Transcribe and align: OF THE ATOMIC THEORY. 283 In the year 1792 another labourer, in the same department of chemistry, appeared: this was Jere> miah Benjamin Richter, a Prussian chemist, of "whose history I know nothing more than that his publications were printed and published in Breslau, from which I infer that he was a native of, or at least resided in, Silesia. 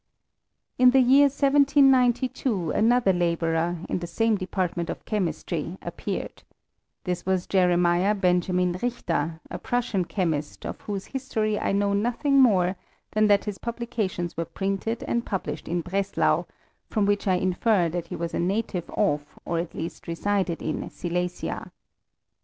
OF 0.79 0.93
THE 0.93 0.97
ATOMIC 0.97 1.03
THEORY. 1.03 1.03
283 1.29 1.77
In 1.77 1.89
the 1.91 1.93
year 1.93 2.55
1792 2.71 2.71
another 3.03 3.13
labourer, 3.13 3.77
in 3.87 3.99
the 3.99 4.07
same 4.07 4.35
department 4.35 4.89
of 4.89 5.05
chemistry, 5.05 5.77
appeared: 5.79 6.41
this 7.03 7.23
was 7.23 7.45
Jere> 7.45 7.75
miah 7.77 8.15
Benjamin 8.19 8.71
Richter, 8.81 9.39
a 9.51 9.59
Prussian 9.59 10.05
chemist, 10.05 10.65
of 10.65 10.81
"whose 10.81 11.05
history 11.05 11.59
I 11.59 11.71
know 11.71 11.93
nothing 11.93 12.41
more 12.41 12.77
than 13.11 13.27
that 13.27 13.45
his 13.45 13.59
publications 13.59 14.35
were 14.35 14.45
printed 14.45 15.03
and 15.03 15.23
published 15.23 15.67
in 15.67 15.81
Breslau, 15.81 16.45
from 16.89 17.05
which 17.05 17.27
I 17.27 17.35
infer 17.35 17.87
that 17.89 18.07
he 18.07 18.15
was 18.15 18.33
a 18.33 18.39
native 18.39 18.89
of, 18.89 19.37
or 19.45 19.59
at 19.59 19.75
least 19.75 20.07
resided 20.07 20.63
in, 20.63 20.89
Silesia. 20.89 21.71